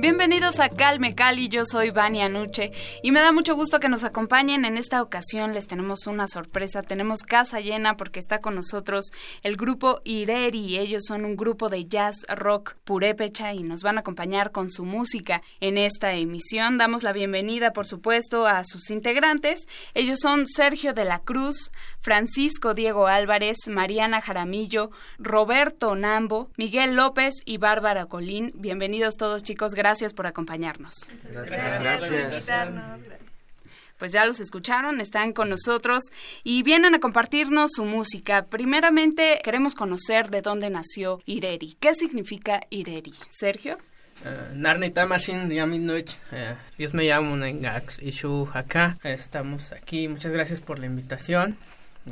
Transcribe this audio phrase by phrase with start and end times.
[0.00, 2.70] Bienvenidos a Calme Cali, yo soy Vania Nuche
[3.02, 4.64] y me da mucho gusto que nos acompañen.
[4.64, 9.10] En esta ocasión les tenemos una sorpresa, tenemos casa llena porque está con nosotros
[9.42, 10.78] el grupo Ireri.
[10.78, 14.84] Ellos son un grupo de jazz rock purépecha y nos van a acompañar con su
[14.84, 16.78] música en esta emisión.
[16.78, 19.66] Damos la bienvenida, por supuesto, a sus integrantes.
[19.94, 27.34] Ellos son Sergio de la Cruz, Francisco Diego Álvarez, Mariana Jaramillo, Roberto Nambo, Miguel López
[27.44, 28.52] y Bárbara Colín.
[28.54, 29.74] Bienvenidos todos chicos,
[30.14, 30.94] por acompañarnos.
[31.30, 32.10] Gracias.
[32.10, 32.48] gracias.
[33.98, 36.04] Pues ya los escucharon, están con nosotros
[36.44, 38.44] y vienen a compartirnos su música.
[38.44, 41.76] Primeramente queremos conocer de dónde nació Ireri.
[41.80, 43.14] ¿Qué significa Ireri?
[43.28, 43.76] Sergio.
[44.24, 48.96] Uh, Narni Tamashin Yaminoich, uh, Dios me llamo Nengax Ishu acá.
[49.04, 51.56] Estamos aquí, muchas gracias por la invitación.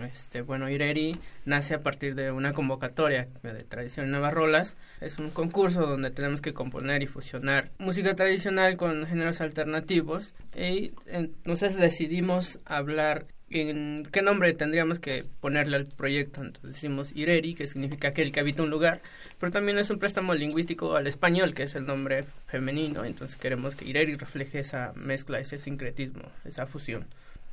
[0.05, 1.13] Este, bueno, Ireri
[1.45, 4.77] nace a partir de una convocatoria de tradición Nuevas Rolas.
[5.01, 10.35] Es un concurso donde tenemos que componer y fusionar música tradicional con géneros alternativos.
[10.57, 16.43] Y entonces decidimos hablar en qué nombre tendríamos que ponerle al proyecto.
[16.43, 19.01] Entonces decimos Ireri, que significa aquel que habita un lugar,
[19.39, 23.05] pero también es un préstamo lingüístico al español, que es el nombre femenino.
[23.05, 27.07] Entonces queremos que Ireri refleje esa mezcla, ese sincretismo, esa fusión.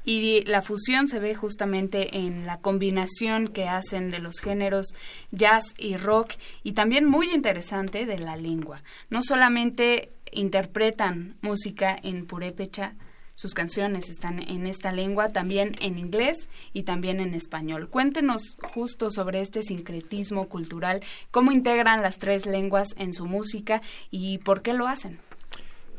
[0.06, 4.88] Y la fusión se ve justamente en la combinación que hacen de los géneros
[5.32, 8.84] jazz y rock y también muy interesante de la lengua.
[9.10, 12.96] No solamente interpretan música en purépecha,
[13.36, 17.90] sus canciones están en esta lengua, también en inglés y también en español.
[17.90, 21.02] Cuéntenos justo sobre este sincretismo cultural,
[21.32, 25.20] cómo integran las tres lenguas en su música y por qué lo hacen.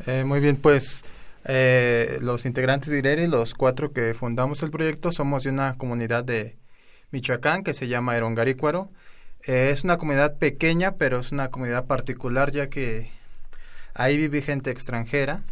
[0.07, 1.05] Eh, muy bien, pues
[1.45, 6.25] eh, los integrantes de IRERI, los cuatro que fundamos el proyecto, somos de una comunidad
[6.25, 6.57] de
[7.11, 8.91] Michoacán que se llama Erongarícuaro.
[9.47, 13.11] Eh, es una comunidad pequeña, pero es una comunidad particular ya que
[13.93, 15.43] ahí vive gente extranjera.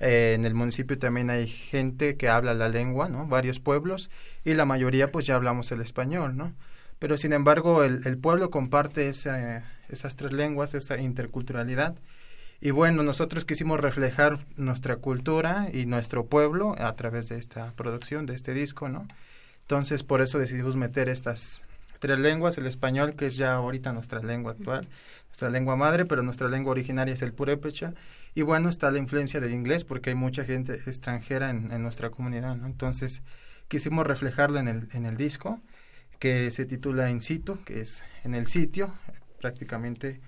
[0.00, 3.26] Eh, en el municipio también hay gente que habla la lengua, ¿no?
[3.26, 4.10] Varios pueblos
[4.44, 6.54] y la mayoría pues ya hablamos el español, ¿no?
[6.98, 11.96] Pero sin embargo el, pueblo comparte esa, esas tres lenguas, esa interculturalidad
[12.60, 18.26] y bueno, nosotros quisimos reflejar nuestra cultura y nuestro pueblo a través de esta producción,
[18.26, 19.06] de este disco, ¿no?
[19.60, 21.62] Entonces, por eso decidimos meter estas
[22.00, 24.88] tres lenguas, el español, que es ya ahorita nuestra lengua actual,
[25.26, 27.94] nuestra lengua madre, pero nuestra lengua originaria es el purépecha.
[28.34, 32.56] Y bueno, está la influencia del inglés, porque hay mucha gente extranjera en, nuestra comunidad,
[32.56, 32.66] ¿no?
[32.66, 33.22] Entonces,
[33.68, 35.60] quisimos reflejarlo en el, en el disco,
[36.18, 38.92] que se titula In situ, que es en el sitio,
[39.40, 40.20] prácticamente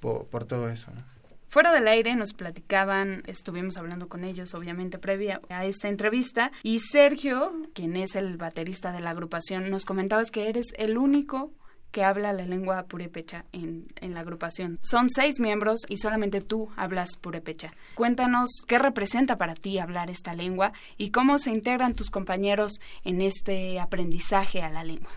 [0.00, 1.13] por, por todo eso, ¿no?
[1.54, 6.80] Fuera del aire nos platicaban, estuvimos hablando con ellos obviamente previa a esta entrevista y
[6.80, 11.52] Sergio, quien es el baterista de la agrupación, nos comentabas que eres el único
[11.92, 14.80] que habla la lengua purépecha en, en, la agrupación.
[14.82, 17.72] Son seis miembros y solamente tú hablas purépecha.
[17.94, 23.22] Cuéntanos qué representa para ti hablar esta lengua y cómo se integran tus compañeros en
[23.22, 25.12] este aprendizaje a la lengua.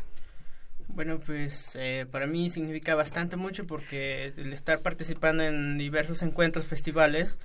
[0.98, 6.66] Bueno, pues eh, para mí significa bastante mucho porque el estar participando en diversos encuentros,
[6.66, 7.38] festivales,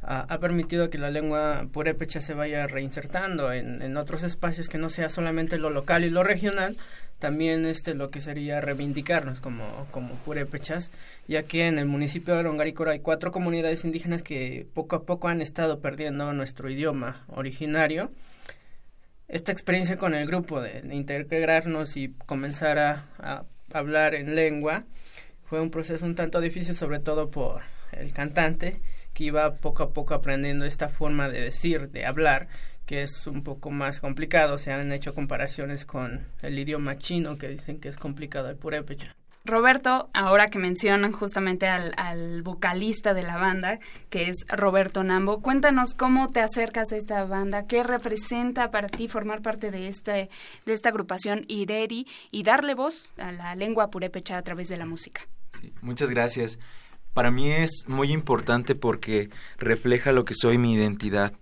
[0.00, 4.90] ha permitido que la lengua purépecha se vaya reinsertando en, en, otros espacios que no
[4.90, 6.76] sea solamente lo local y lo regional,
[7.20, 10.90] también este lo que sería reivindicarnos como, como purépechas,
[11.28, 15.28] ya que en el municipio de Longarícora hay cuatro comunidades indígenas que poco a poco
[15.28, 18.10] han estado perdiendo nuestro idioma originario
[19.32, 24.84] esta experiencia con el grupo de, integrarnos y comenzar a, a, hablar en lengua
[25.46, 27.62] fue un proceso un tanto difícil, sobre todo por
[27.92, 28.80] el cantante,
[29.14, 32.48] que iba poco a poco aprendiendo esta forma de decir, de hablar,
[32.86, 34.58] que es un poco más complicado.
[34.58, 39.16] Se han hecho comparaciones con el idioma chino, que dicen que es complicado el purépecha.
[39.44, 45.42] Roberto, ahora que mencionan justamente al, al, vocalista de la banda, que es Roberto Nambo,
[45.42, 50.30] cuéntanos cómo te acercas a esta banda, qué representa para ti formar parte de, este,
[50.64, 54.86] de esta agrupación Ireri y darle voz a la lengua purépecha a través de la
[54.86, 55.22] música.
[55.80, 56.60] Muchas gracias.
[57.12, 59.28] Para mí es muy importante porque
[59.58, 61.32] refleja lo que soy mi identidad.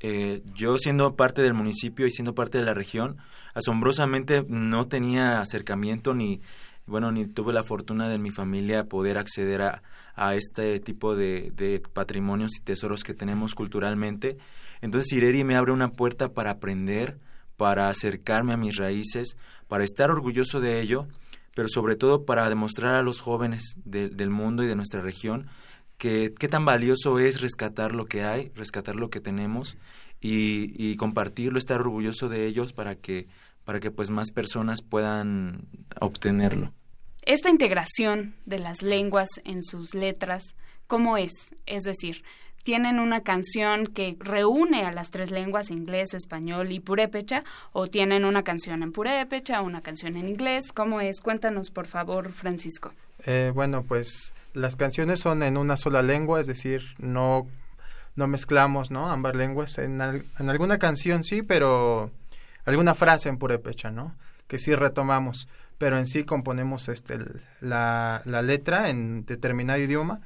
[0.00, 3.16] eh, yo siendo parte del municipio y siendo parte de la región,
[3.54, 6.42] asombrosamente no tenía acercamiento ni,
[6.86, 9.82] bueno, ni tuve la fortuna de mi familia poder acceder a,
[10.14, 14.38] a este tipo de, de, patrimonios y tesoros que tenemos culturalmente.
[14.80, 17.18] Entonces Ireri me abre una puerta para aprender,
[17.56, 19.36] para acercarme a mis raíces,
[19.68, 21.06] para estar orgulloso de ello,
[21.54, 25.48] pero sobre todo para demostrar a los jóvenes del mundo y de nuestra región
[25.98, 29.76] que qué tan valioso es rescatar lo que hay, rescatar lo que tenemos
[30.20, 33.26] y, y compartirlo, estar orgulloso de ellos para que
[33.66, 35.66] para que pues más personas puedan
[36.00, 36.72] obtenerlo.
[37.22, 40.54] Esta integración de las lenguas en sus letras,
[40.86, 41.32] ¿cómo es?
[41.66, 42.22] Es decir,
[42.62, 47.42] tienen una canción que reúne a las tres lenguas, inglés, español y purépecha,
[47.72, 51.20] o tienen una canción en purépecha, una canción en inglés, ¿cómo es?
[51.20, 52.92] Cuéntanos, por favor, Francisco.
[53.24, 57.48] Eh, bueno, pues las canciones son en una sola lengua, es decir, no,
[58.14, 59.10] no mezclamos, ¿no?
[59.10, 59.78] Ambas lenguas.
[59.78, 62.12] En, en alguna canción sí, pero
[62.66, 64.14] alguna frase en purépecha, ¿no?
[64.46, 65.48] Que sí retomamos,
[65.78, 67.18] pero en sí componemos este
[67.60, 70.20] la, la letra en determinado idioma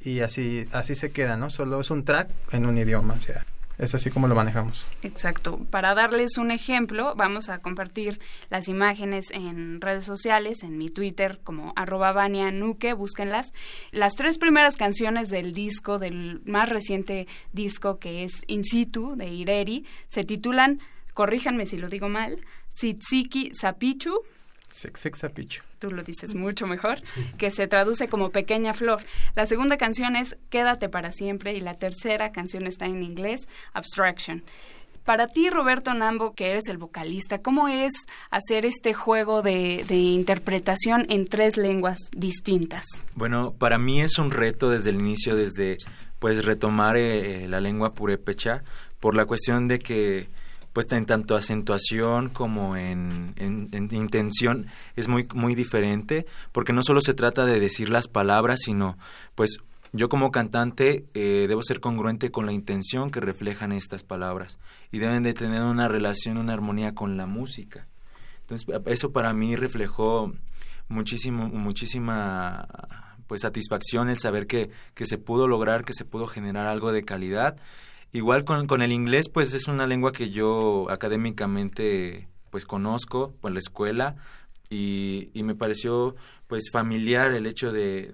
[0.00, 1.50] y así así se queda, ¿no?
[1.50, 3.44] Solo es un track en un idioma, o sea,
[3.80, 4.86] es así como lo manejamos.
[5.02, 5.58] Exacto.
[5.70, 8.20] Para darles un ejemplo, vamos a compartir
[8.50, 13.52] las imágenes en redes sociales, en mi Twitter como arroba Nuque, búsquenlas.
[13.90, 19.28] Las tres primeras canciones del disco, del más reciente disco que es In Situ, de
[19.28, 20.78] Ireri, se titulan
[21.20, 22.38] corríjanme si lo digo mal,
[22.70, 24.22] Sitsiki Sapichu.
[24.70, 25.62] Sapichu.
[25.78, 27.02] Tú lo dices mucho mejor,
[27.36, 29.02] que se traduce como Pequeña Flor.
[29.34, 34.44] La segunda canción es Quédate para siempre y la tercera canción está en inglés, Abstraction.
[35.04, 37.92] Para ti, Roberto Nambo, que eres el vocalista, ¿cómo es
[38.30, 42.84] hacer este juego de, de, interpretación en tres lenguas distintas?
[43.14, 45.76] Bueno, para mí es un reto desde el inicio, desde
[46.18, 48.62] pues retomar eh, la lengua purépecha,
[49.00, 50.39] por la cuestión de que
[50.72, 53.34] pues en tanto acentuación como en,
[53.90, 58.96] intención es muy, muy diferente, porque no solo se trata de decir las palabras, sino
[59.34, 59.58] pues
[59.92, 64.58] yo como cantante eh, debo ser congruente con la intención que reflejan estas palabras
[64.92, 67.88] y deben de tener una relación, una armonía con la música.
[68.42, 70.32] Entonces eso para mí reflejó
[70.88, 72.68] muchísimo, muchísima
[73.26, 77.04] pues satisfacción el saber que, que se pudo lograr, que se pudo generar algo de
[77.04, 77.56] calidad
[78.12, 83.52] Igual con, con el inglés, pues es una lengua que yo académicamente pues conozco por
[83.52, 84.16] la escuela
[84.68, 86.16] y, y me pareció
[86.48, 88.12] pues familiar el hecho de,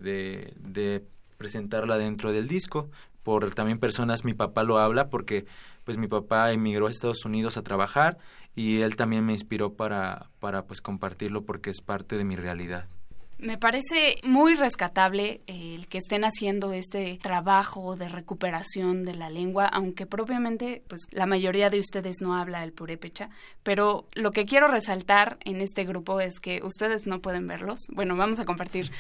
[0.59, 1.05] de,
[1.39, 2.91] presentarla dentro del disco.
[3.23, 5.47] Por también personas mi papá lo habla porque
[5.85, 8.19] pues mi papá emigró a Estados Unidos a trabajar
[8.55, 12.87] y él también me inspiró para para pues compartirlo porque es parte de mi realidad
[13.39, 19.67] me parece muy rescatable el que estén haciendo este trabajo de recuperación de la lengua,
[19.67, 23.29] aunque propiamente pues la mayoría de ustedes no habla el purépecha,
[23.63, 27.81] pero lo que quiero resaltar en este grupo es que ustedes no pueden verlos.
[27.93, 28.91] Bueno, vamos a compartir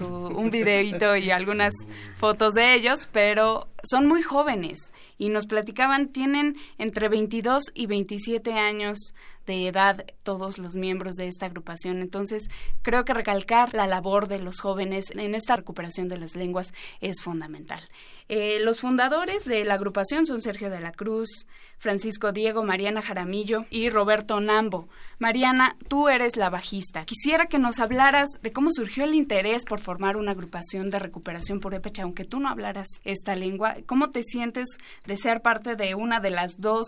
[0.00, 1.72] un videito y algunas
[2.16, 8.52] fotos de ellos, pero son muy jóvenes y nos platicaban, tienen entre 22 y 27
[8.52, 9.14] años
[9.46, 12.00] de edad todos los miembros de esta agrupación.
[12.00, 12.48] Entonces,
[12.82, 17.20] creo que recalcar la labor de los jóvenes en esta recuperación de las lenguas es
[17.20, 17.82] fundamental.
[18.28, 21.46] Eh, los fundadores de la agrupación son Sergio de la Cruz,
[21.82, 24.88] Francisco Diego, Mariana Jaramillo y Roberto Nambo.
[25.18, 27.04] Mariana, tú eres la bajista.
[27.04, 31.60] Quisiera que nos hablaras de cómo surgió el interés por formar una agrupación de recuperación
[31.60, 33.76] purépecha, aunque tú no hablaras esta lengua.
[33.86, 34.68] ¿Cómo te sientes
[35.06, 36.86] de ser parte de una de las dos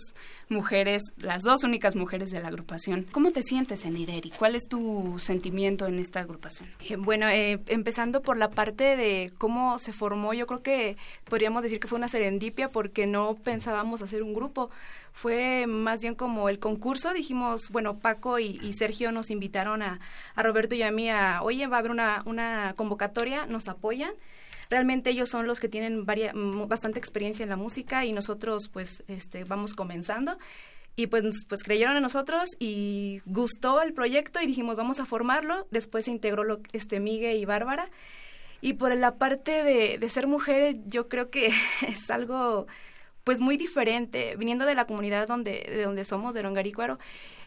[0.48, 3.06] mujeres, las dos únicas mujeres de la agrupación?
[3.10, 4.30] ¿Cómo te sientes en Ireri?
[4.30, 6.68] ¿Cuál es tu sentimiento en esta agrupación?
[6.88, 10.96] Eh, bueno, eh, empezando por la parte de cómo se formó, yo creo que
[11.28, 14.70] podríamos decir que fue una serendipia porque no pensábamos hacer un grupo.
[15.12, 17.12] Fue más bien como el concurso.
[17.12, 20.00] Dijimos, bueno, Paco y, Sergio nos invitaron a,
[20.36, 24.12] Roberto y a mí a, oye, va a haber una, una convocatoria, nos apoyan
[24.70, 29.44] realmente ellos son los que tienen bastante experiencia en la música y nosotros pues este
[29.44, 30.38] vamos comenzando
[30.96, 35.66] y pues, pues creyeron en nosotros y gustó el proyecto y dijimos vamos a formarlo
[35.70, 37.90] después se integró lo, este Miguel y Bárbara
[38.64, 41.48] y por la parte de, ser mujeres, yo creo que
[41.86, 42.66] es algo
[43.22, 46.98] pues muy diferente, viniendo de la comunidad donde, de donde somos, de Rongarícuaro,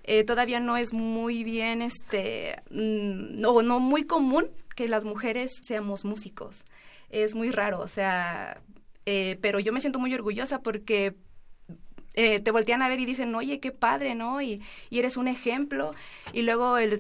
[0.04, 5.54] eh, todavía no es muy bien, este, mm, no, no muy común que las mujeres
[5.64, 6.66] seamos músicos.
[7.10, 8.62] Es muy raro, o sea,
[9.08, 11.16] eh, pero yo me siento muy orgullosa porque
[12.18, 14.42] eh, te voltean a ver y dicen, oye, qué padre, ¿no?
[14.42, 14.60] Y,
[14.90, 15.92] y eres un ejemplo.
[16.34, 17.00] Y luego el,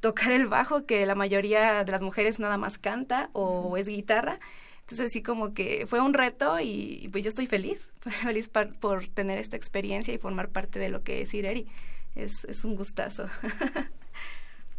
[0.00, 4.40] tocar el bajo, que la mayoría de las mujeres nada más canta o es guitarra,
[4.80, 9.38] Entonces sí como que fue un reto y, pues yo estoy feliz, feliz por tener
[9.38, 11.66] esta experiencia y formar parte de lo que es Ireri.
[12.14, 13.28] Es, es un gustazo.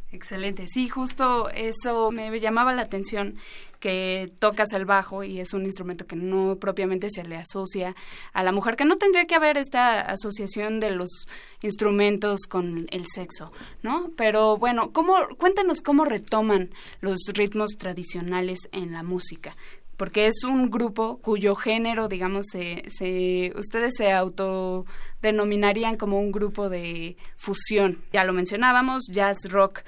[0.09, 3.35] Excelente, sí, justo eso me llamaba la atención
[3.81, 7.93] que tocas el bajo y es un instrumento que no propiamente se le asocia
[8.31, 11.27] a la mujer, que no tendría que haber esta asociación de los
[11.61, 13.51] instrumentos con el sexo,
[13.83, 14.09] ¿no?
[14.15, 16.69] Pero bueno, ¿cómo, cuéntanos cómo retoman
[17.01, 19.55] los ritmos tradicionales en la música
[19.97, 26.69] porque es un grupo cuyo género, digamos, se, se, ustedes se autodenominarían como un grupo
[26.69, 28.03] de fusión.
[28.13, 29.81] Ya lo mencionábamos, jazz rock,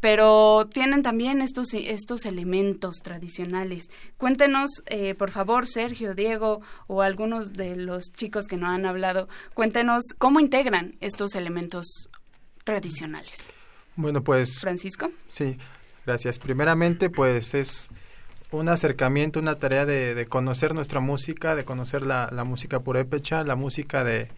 [0.00, 3.88] pero tienen también estos, estos elementos tradicionales.
[4.18, 9.30] Cuéntenos, eh, por favor, Sergio, Diego o algunos de los chicos que no han hablado,
[9.54, 12.10] cuéntenos cómo integran estos elementos
[12.64, 13.50] tradicionales.
[13.96, 14.60] Bueno, pues...
[14.60, 15.10] Francisco.
[15.28, 15.56] Sí,
[16.04, 16.38] gracias.
[16.38, 17.88] Primeramente, pues es
[18.54, 23.56] un acercamiento, una tarea de, conocer nuestra música, de conocer la, la música purépecha, la
[23.56, 24.28] música de,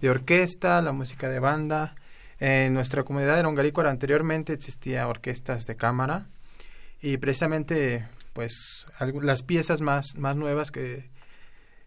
[0.00, 1.94] de, orquesta, la música de banda.
[2.38, 6.26] En nuestra comunidad de Longarícuara anteriormente existía orquestas de cámara
[7.00, 8.86] y precisamente pues
[9.22, 11.08] las piezas más, más nuevas que,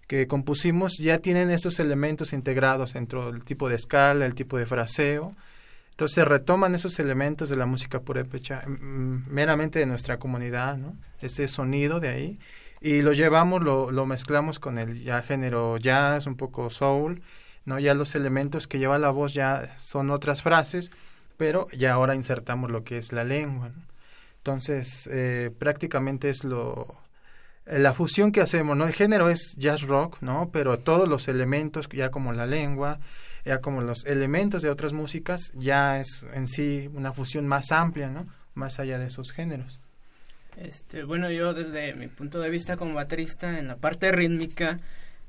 [0.08, 4.66] que compusimos ya tienen estos elementos integrados dentro del tipo de escala, el tipo de
[4.66, 5.32] fraseo,
[6.00, 10.96] entonces retoman esos elementos de la música purépecha, mm, meramente de nuestra comunidad, ¿no?
[11.20, 12.40] Ese sonido de ahí,
[12.80, 17.22] y lo llevamos, lo, lo mezclamos con el ya género jazz, un poco soul,
[17.66, 17.80] ¿no?
[17.80, 20.90] Ya los elementos que lleva la voz ya son otras frases,
[21.36, 23.72] pero ya ahora insertamos lo que es la lengua,
[24.38, 26.96] Entonces, eh, prácticamente es lo,
[27.66, 28.86] la fusión que hacemos, ¿no?
[28.86, 30.50] El género es jazz rock, ¿no?
[30.54, 33.00] Pero todos los elementos, ya como la lengua,
[33.46, 38.10] ya como los elementos de otras músicas, ya es en sí una fusión más amplia,
[38.10, 38.28] ¿no?
[38.54, 39.80] Más allá de esos géneros.
[40.58, 44.80] Este, bueno, yo desde mi punto de vista como baterista, en la parte rítmica,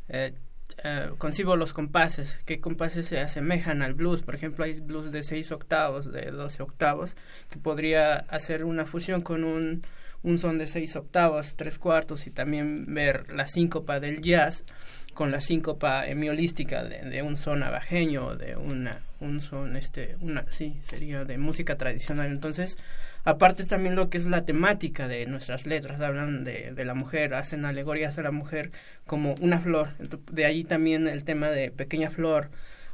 [0.09, 0.35] eh,
[0.83, 4.23] eh, concibo los compases, qué compases se asemejan al blues.
[4.23, 7.17] Por ejemplo, hay blues de 6 octavos, de 12 octavos,
[7.50, 9.83] que podría hacer una fusión con un,
[10.23, 14.65] un son de 6 octavos, tres cuartos, y también ver la síncopa del jazz
[15.15, 20.79] con la síncopa hemiolística de, un son abajeño, de una, un son, este, una, sí,
[20.81, 22.27] sería de música tradicional.
[22.27, 22.79] Entonces,
[23.25, 27.35] aparte también lo que es la temática de nuestras letras, hablan de, de la mujer,
[27.35, 28.71] hacen alegorías a la mujer
[29.07, 29.91] como una flor.
[30.31, 32.50] de ahí también el tema de pequeña flor,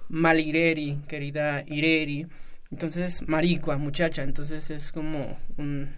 [0.09, 2.26] malireri, querida ireri.
[2.71, 4.23] Entonces, maricua, muchacha.
[4.23, 5.90] Entonces es como un,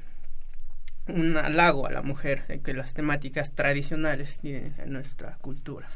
[1.09, 5.89] un halago a la mujer, que las temáticas tradicionales tienen en nuestra cultura.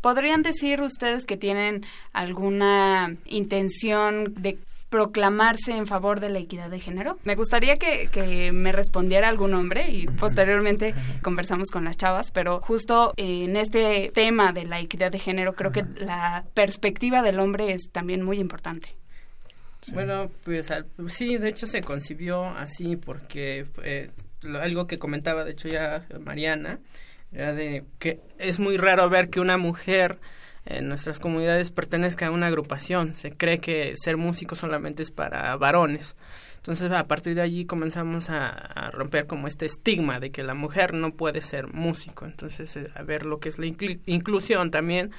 [0.00, 4.58] ¿Podrían decir ustedes que tienen alguna intención de
[4.90, 7.18] proclamarse en favor de la equidad de género?
[7.24, 13.14] Me gustaría que, me respondiera algún hombre y posteriormente conversamos con las chavas, pero justo
[13.16, 17.90] en este tema de la equidad de género creo que la perspectiva del hombre es
[17.90, 18.90] también muy importante.
[19.92, 20.72] Bueno, pues
[21.08, 24.10] sí, de hecho se concibió así porque eh,
[24.60, 26.78] algo que comentaba de hecho ya Mariana,
[27.32, 30.18] era de que es muy raro ver que una mujer
[30.66, 33.14] en nuestras comunidades pertenezca a una agrupación.
[33.14, 36.16] Se cree que ser músico solamente es para varones.
[36.56, 40.94] Entonces, a partir de allí comenzamos a, romper como este estigma de que la mujer
[40.94, 42.24] no puede ser músico.
[42.24, 45.10] Entonces, eh, a ver lo que es la inclusión también,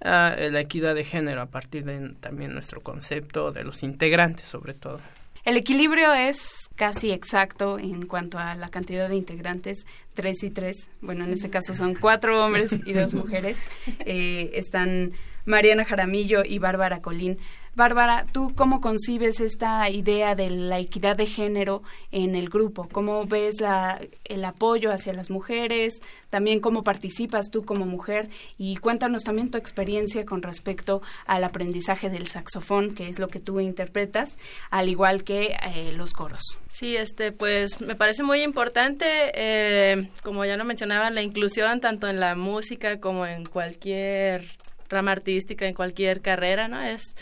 [0.00, 5.00] la equidad de género a partir de también nuestro concepto de los integrantes, sobre todo.
[5.44, 10.90] El equilibrio es casi exacto en cuanto a la cantidad de integrantes, tres y tres.
[11.00, 13.60] Bueno, en este caso son cuatro hombres y dos mujeres.
[14.04, 15.12] Eh, están
[15.44, 17.38] Mariana Jaramillo y Bárbara Colín.
[17.74, 22.86] Bárbara, ¿tú cómo concibes esta idea de la equidad de género en el grupo?
[22.92, 26.02] ¿Cómo ves la, el apoyo hacia las mujeres?
[26.28, 32.10] También cómo participas tú como mujer y cuéntanos también tu experiencia con respecto al aprendizaje
[32.10, 34.36] del saxofón, que es lo que tú interpretas,
[34.68, 36.42] al igual que eh, los coros.
[36.68, 42.06] Sí, este, pues me parece muy importante, eh, como ya lo mencionaba, la inclusión tanto
[42.06, 44.44] en la música como en cualquier
[44.90, 46.82] rama artística, en cualquier carrera, ¿no?
[46.82, 47.16] Es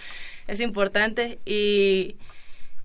[0.51, 2.17] es importante y,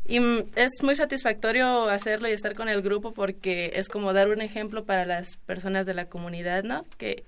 [0.08, 0.20] y
[0.56, 4.86] es muy satisfactorio hacerlo y estar con el grupo porque es como dar un ejemplo
[4.86, 6.86] para las personas de la comunidad, ¿no?
[6.98, 7.24] Que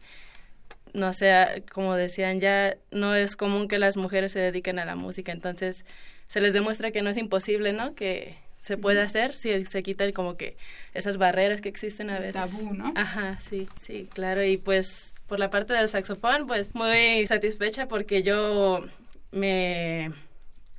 [0.94, 4.96] no sea, como decían ya, no es común que las mujeres se dediquen a la
[4.96, 5.86] música, entonces
[6.27, 7.96] se les demuestra que no es imposible, ¿no?
[7.96, 10.56] Que se puede hacer si se quitan como que
[10.94, 12.34] esas barreras que existen a veces.
[12.36, 12.94] Tabú, ¿no?
[12.96, 14.44] Ajá, sí, sí, claro.
[14.44, 18.86] Y pues por la parte del saxofón, pues muy satisfecha porque yo
[19.32, 20.12] me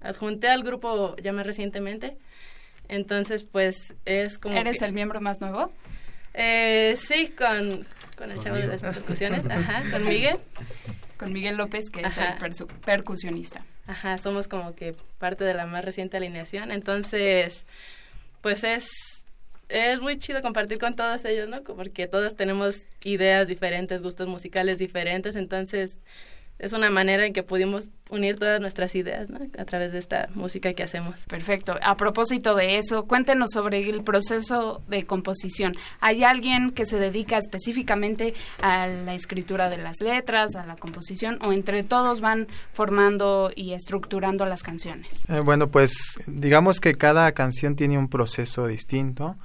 [0.01, 2.17] adjunté al grupo ya más recientemente.
[2.89, 4.57] Entonces, pues es como...
[4.57, 5.71] ¿Eres el miembro más nuevo?
[6.35, 7.87] Eh, sí, con,
[8.17, 10.39] con el chavo de las percusiones, ajá, con Miguel.
[11.19, 13.65] Con Miguel López, que es el percusionista.
[13.87, 17.67] Ajá, somos como que parte de la más reciente alineación, entonces,
[18.41, 18.89] pues es
[19.69, 21.63] es muy chido compartir con todos ellos, ¿no?
[21.63, 25.99] Porque todos tenemos ideas diferentes, gustos musicales diferentes, entonces
[26.59, 29.39] es una manera en que pudimos unir todas nuestras ideas ¿no?
[29.59, 31.25] a través de esta música que hacemos.
[31.27, 31.77] Perfecto.
[31.83, 35.75] A propósito de eso, cuéntenos sobre el proceso de composición.
[36.01, 41.39] ¿Hay alguien que se dedica específicamente a la escritura de las letras, a la composición,
[41.43, 45.25] o entre todos van formando y estructurando las canciones?
[45.29, 45.93] Eh, bueno, pues
[46.27, 49.37] digamos que cada canción tiene un proceso distinto.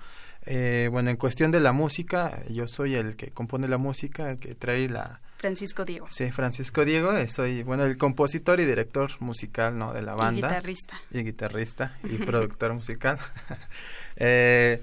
[0.45, 4.39] Eh, bueno, en cuestión de la música, yo soy el que compone la música, el
[4.39, 5.21] que trae la...
[5.43, 6.07] Francisco Diego.
[6.09, 9.91] Sí, Francisco Diego, soy, bueno, el compositor y director musical, ¿no?
[9.91, 10.39] De la banda.
[10.39, 11.01] Y guitarrista.
[11.11, 13.19] Y guitarrista y productor musical.
[14.15, 14.81] eh,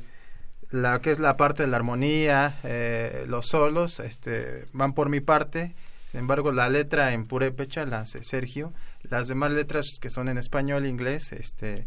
[0.70, 5.20] la que es la parte de la armonía, eh, los solos, este, van por mi
[5.20, 5.74] parte.
[6.10, 8.74] Sin embargo, la letra en purépecha la hace Sergio.
[9.04, 11.86] Las demás letras que son en español, inglés, este,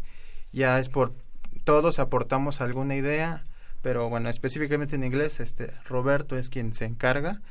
[0.50, 1.14] ya es por
[1.62, 3.44] todos aportamos alguna idea
[3.84, 7.42] pero bueno, específicamente en inglés, este Roberto es quien se encarga.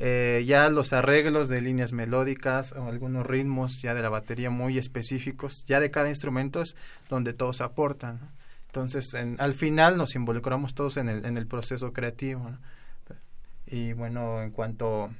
[0.00, 4.78] Eh, ya los arreglos de líneas melódicas o algunos ritmos ya de la batería muy
[4.78, 6.76] específicos, ya de cada instrumento es
[7.08, 8.30] donde todos aportan.
[8.66, 12.52] Entonces, al final nos involucramos todos en el, en el proceso creativo.
[13.66, 15.10] Y bueno, en cuanto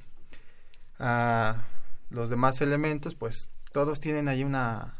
[0.97, 1.63] a
[2.09, 4.93] los demás elementos, pues todos tienen ahí una,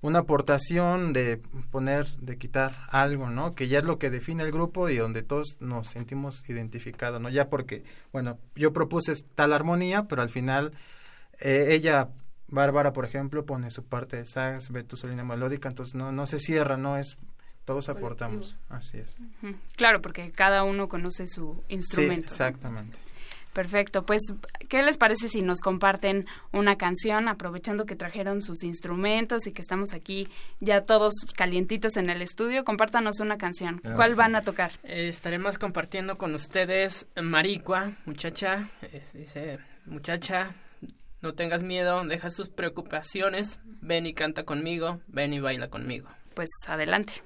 [0.00, 3.54] una aportación de poner, de quitar algo, ¿no?
[3.54, 7.28] Que ya es lo que define el grupo y donde todos nos sentimos identificados, ¿no?
[7.28, 10.72] Ya porque, bueno, yo propuse tal armonía, pero al final
[11.40, 12.10] eh, ella,
[12.48, 16.26] Bárbara, por ejemplo, pone su parte de sax, ve tu solina melódica, entonces no, no
[16.26, 17.16] se cierra, no es
[17.64, 19.18] todos aportamos, así es.
[19.76, 22.28] Claro, porque cada uno conoce su instrumento.
[22.28, 22.96] Sí, exactamente.
[23.56, 24.20] Perfecto, pues
[24.68, 29.62] ¿qué les parece si nos comparten una canción aprovechando que trajeron sus instrumentos y que
[29.62, 30.28] estamos aquí
[30.60, 32.66] ya todos calientitos en el estudio?
[32.66, 33.80] Compártanos una canción.
[33.94, 34.72] ¿Cuál van a tocar?
[34.82, 38.68] Eh, estaremos compartiendo con ustedes Maricua, muchacha,
[39.14, 40.54] dice, muchacha,
[41.22, 46.10] no tengas miedo, deja sus preocupaciones, ven y canta conmigo, ven y baila conmigo.
[46.34, 47.22] Pues adelante.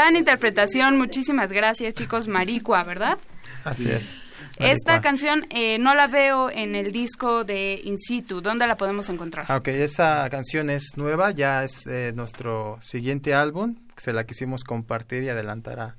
[0.00, 3.18] Gran interpretación, muchísimas gracias chicos, Maricua, ¿verdad?
[3.66, 4.14] Así es.
[4.58, 5.00] Esta Maricua.
[5.02, 9.44] canción eh, no la veo en el disco de In Situ, ¿dónde la podemos encontrar?
[9.50, 14.64] Ah, Ok, esa canción es nueva, ya es eh, nuestro siguiente álbum, se la quisimos
[14.64, 15.96] compartir y adelantar a,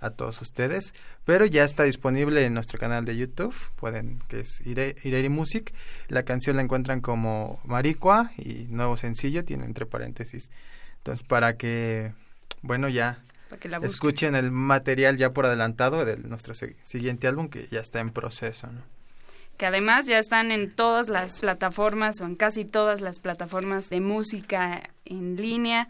[0.00, 0.92] a todos ustedes,
[1.24, 5.72] pero ya está disponible en nuestro canal de YouTube, pueden, que es Ire- Ireri Music,
[6.08, 10.50] la canción la encuentran como Maricua y nuevo sencillo, tiene entre paréntesis,
[10.96, 12.10] entonces para que,
[12.62, 17.26] bueno, ya Para que la escuchen el material ya por adelantado de nuestro si- siguiente
[17.28, 18.82] álbum que ya está en proceso, ¿no?
[19.56, 24.00] que además ya están en todas las plataformas o en casi todas las plataformas de
[24.02, 25.88] música en línea.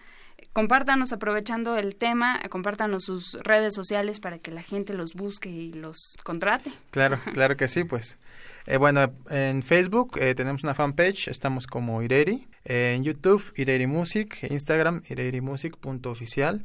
[0.53, 5.73] Compártanos aprovechando el tema, compártanos sus redes sociales para que la gente los busque y
[5.73, 6.71] los contrate.
[6.93, 8.19] Claro, claro que sí, pues.
[8.67, 12.47] Eh, bueno, en Facebook eh, tenemos una fanpage, estamos como Ireri.
[12.65, 14.39] Eh, en YouTube, Ireri Music.
[14.49, 16.65] Instagram, irerimusic.oficial.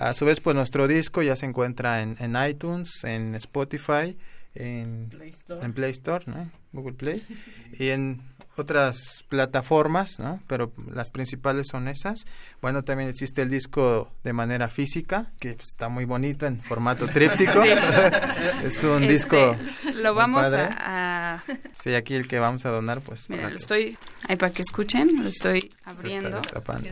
[0.00, 4.16] A su vez, pues nuestro disco ya se encuentra en, en iTunes, en Spotify,
[4.54, 5.64] en Play Store.
[5.64, 6.50] en Play Store, ¿no?
[6.72, 7.22] Google Play.
[7.72, 8.22] y en
[8.58, 10.40] otras plataformas, ¿no?
[10.46, 12.24] Pero las principales son esas.
[12.60, 17.06] Bueno, también existe el disco de manera física, que pues, está muy bonito en formato
[17.12, 17.62] tríptico.
[17.62, 17.68] Sí.
[18.64, 19.56] es un Este, disco
[19.96, 20.62] Lo muy vamos padre.
[20.62, 23.28] a, a- Sí, aquí el que vamos a donar, pues.
[23.30, 23.98] Mira, para lo que estoy...
[24.28, 26.36] Ahí para que escuchen, lo estoy está abriendo.
[26.38, 26.88] destapando.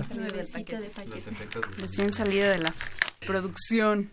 [1.79, 2.73] Recién salido de la
[3.27, 4.11] producción.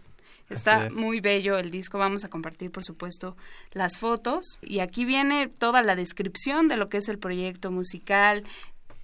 [0.54, 0.94] Está es.
[0.94, 1.98] muy bello el disco.
[1.98, 3.36] Vamos a compartir, por supuesto,
[3.72, 4.60] las fotos.
[4.62, 8.44] Y aquí viene toda la descripción de lo que es el proyecto musical,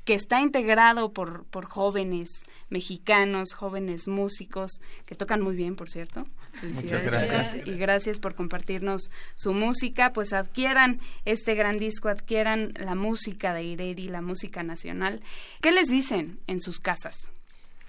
[0.09, 6.25] que está integrado por, por jóvenes mexicanos, jóvenes músicos, que tocan muy bien, por cierto.
[6.53, 7.67] Felicidades, gracias.
[7.67, 10.11] Y gracias por compartirnos su música.
[10.11, 15.21] Pues adquieran este gran disco, adquieran la música de Ireri, la música nacional.
[15.61, 17.15] ¿Qué les dicen en sus casas?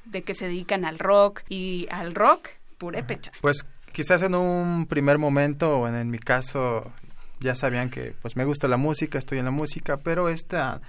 [0.05, 2.49] De que se dedican al rock y al rock
[2.81, 3.31] purépecha.
[3.43, 6.90] Pues quizás en un primer momento, o en, en mi caso,
[7.38, 10.81] ya sabían que pues me gusta la música, estoy en la música, pero esta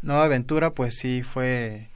[0.00, 1.88] nueva aventura pues sí fue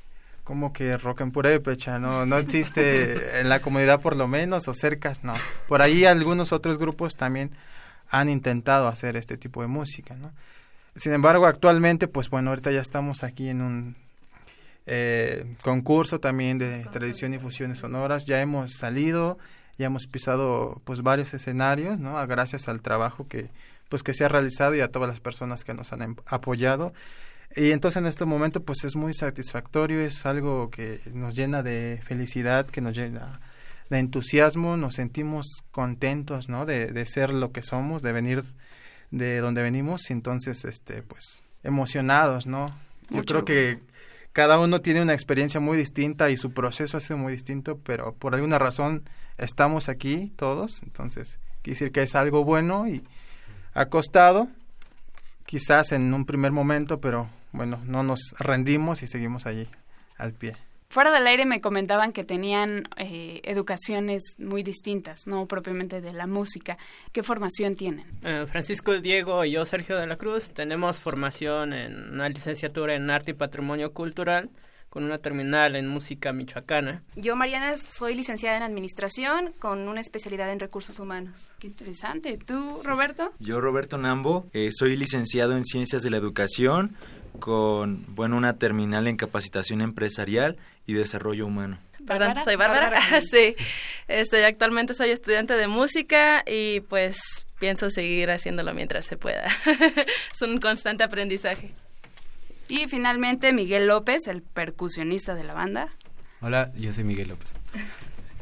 [0.43, 4.75] como que rock en purépecha, no, no existe en la comunidad por lo menos, o
[4.75, 5.35] cercas, no.
[5.69, 7.53] Por ahí algunos otros grupos también
[8.11, 10.33] han intentado hacer este tipo de música, ¿no?
[10.97, 13.97] Sin embargo, actualmente, pues bueno, ahorita ya estamos aquí en un
[14.87, 18.27] eh, concurso también de tradición y fusiones sonoras.
[18.27, 19.39] Ya hemos salido,
[19.79, 22.19] ya hemos pisado pues varios escenarios, ¿no?
[22.19, 23.49] A- Gracias al trabajo que
[23.89, 26.93] pues que se ha realizado y a todas las personas que nos han em- apoyado.
[27.57, 32.01] Y entonces en este momento pues es muy satisfactorio, es algo que nos llena de
[32.05, 33.39] felicidad, que nos llena
[33.91, 36.67] de entusiasmo, nos sentimos contentos, ¿no?
[36.67, 38.43] De, de ser lo que somos, de venir
[39.11, 42.67] de donde venimos, y entonces este pues emocionados, ¿no?
[43.11, 43.45] Yo Mucho.
[43.45, 43.79] creo que
[44.35, 48.15] cada uno tiene una experiencia muy distinta y su proceso ha sido muy distinto, pero
[48.15, 53.05] por alguna razón estamos aquí todos, entonces quiere decir que es algo bueno y
[53.75, 54.49] ha costado,
[55.47, 59.69] quizás en un primer momento, pero bueno, no nos rendimos y seguimos allí
[60.19, 60.57] al pie.
[60.95, 66.29] Fuera del aire me comentaban que tenían eh, educaciones muy distintas, no propiamente de la
[66.29, 66.79] música.
[67.11, 68.07] ¿Qué formación tienen?
[68.23, 73.11] Eh, Francisco Diego y yo, Sergio de la Cruz, tenemos formación en una licenciatura en
[73.11, 74.51] Arte y Patrimonio Cultural
[74.89, 77.03] con una terminal en Música Michoacana.
[77.17, 81.51] Yo, Mariana, soy licenciada en Administración con una especialidad en Recursos Humanos.
[81.59, 82.39] Qué interesante.
[82.39, 83.33] ¿Tú, Roberto?
[83.41, 86.97] Yo, Roberto Nambo, eh, soy licenciado en Ciencias de la Educación
[87.39, 91.79] con, bueno, una terminal en Capacitación Empresarial y Desarrollo Humano.
[92.07, 92.91] Perdón, Bárbara, soy Bárbara.
[92.91, 93.23] Bárbara.
[93.23, 93.57] sí,
[94.09, 97.19] este, actualmente soy estudiante de música y pues
[97.59, 99.47] pienso seguir haciéndolo mientras se pueda.
[99.67, 101.73] es un constante aprendizaje.
[102.69, 105.89] Y finalmente Miguel López, el percusionista de la banda.
[106.41, 107.57] Hola, yo soy Miguel López.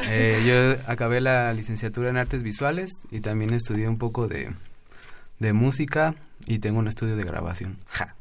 [0.08, 4.52] Eh, yo acabé la licenciatura en artes visuales y también estudié un poco de,
[5.38, 6.14] de música
[6.46, 7.78] y tengo un estudio de grabación.
[7.86, 8.16] Ja.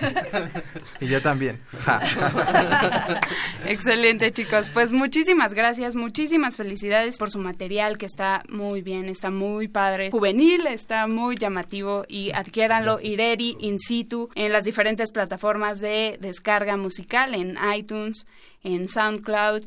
[1.00, 1.60] Y yo también.
[3.66, 4.70] Excelente, chicos.
[4.70, 10.10] Pues muchísimas gracias, muchísimas felicidades por su material que está muy bien, está muy padre,
[10.10, 16.76] juvenil, está muy llamativo y adquiéranlo Ireri in situ en las diferentes plataformas de descarga
[16.76, 18.26] musical en iTunes,
[18.62, 19.64] en SoundCloud.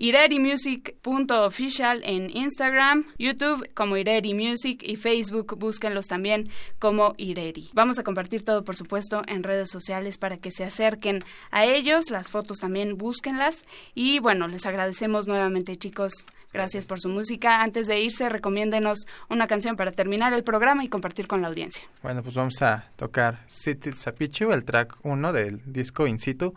[0.00, 7.68] IreriMusic.official en Instagram, YouTube como Ireri Music y Facebook, búsquenlos también como Ireri.
[7.72, 11.18] Vamos a compartir todo, por supuesto, en redes sociales para que se acerquen
[11.50, 12.10] a ellos.
[12.10, 13.66] Las fotos también búsquenlas.
[13.92, 16.12] Y bueno, les agradecemos nuevamente, chicos.
[16.52, 17.60] Gracias por su música.
[17.60, 21.82] Antes de irse, recomiéndenos una canción para terminar el programa y compartir con la audiencia.
[22.04, 26.54] Bueno, pues vamos a tocar City Zapichu, el track 1 del disco In Situ.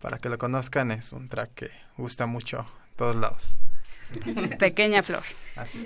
[0.00, 2.66] Para que lo conozcan, es un track que gusta mucho
[3.00, 3.56] todos lados.
[4.58, 5.22] Pequeña Flor.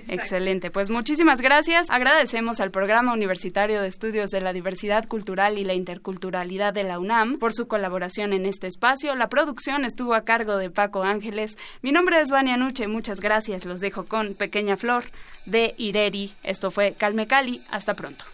[0.09, 0.73] Excelente.
[0.73, 1.91] Pues muchísimas gracias.
[1.91, 6.99] Agradecemos al Programa Universitario de Estudios de la Diversidad Cultural y la Interculturalidad de la
[6.99, 9.15] UNAM por su colaboración en este espacio.
[9.15, 11.57] La producción estuvo a cargo de Paco Ángeles.
[11.83, 12.89] Mi nombre es Vania Nuche.
[12.89, 13.65] Muchas gracias.
[13.65, 15.05] Los dejo con Pequeña Flor
[15.47, 16.33] de Ireri.
[16.43, 17.61] Esto fue Calme Cali.
[17.71, 18.25] Hasta pronto.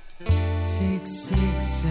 [0.56, 1.84] six six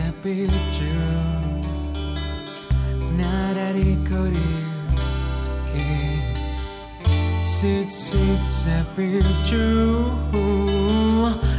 [7.60, 10.08] six six happy Jew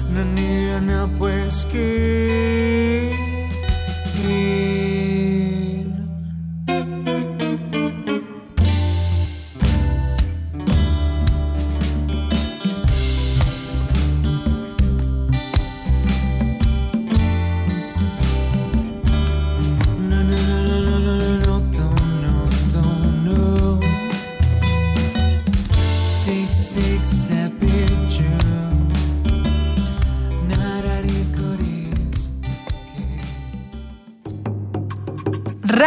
[0.08, 3.20] na niya na.